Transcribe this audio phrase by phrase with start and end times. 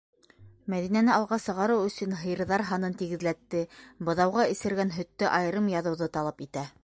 [0.73, 3.63] Мәҙинәне алға сығарыу өсөн һыйырҙар һанын тигеҙләтте,
[4.09, 6.69] быҙауға эсергән һөттө айырым яҙыуҙы талап итә!